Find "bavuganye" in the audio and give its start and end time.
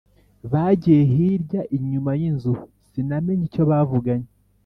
3.69-4.29